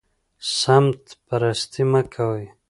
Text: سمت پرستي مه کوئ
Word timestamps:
سمت 0.59 1.01
پرستي 1.27 1.83
مه 1.91 2.01
کوئ 2.13 2.43